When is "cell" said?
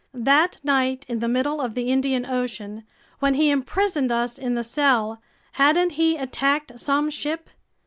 4.63-5.21